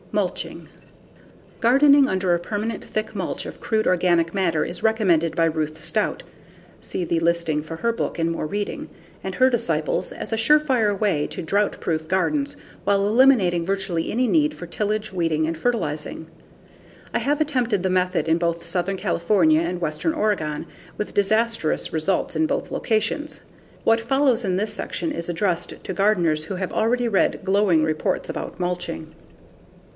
[0.11, 0.67] Mulching
[1.61, 6.23] Gardening under a permanent thick mulch of crude organic matter is recommended by Ruth Stout
[6.81, 8.89] (see the listing for her book in More Reading)
[9.23, 14.27] and her disciples as a surefire way to drought proof gardens while eliminating virtually any
[14.27, 16.25] need for tillage, weeding, and fertilizing.
[17.13, 20.65] I have attempted the method in both Southern California and western Oregon
[20.97, 23.39] with disastrous results in both locations.
[23.83, 28.27] What follows in this section is addressed to gardeners who have already read glowing reports
[28.29, 29.15] about mulching.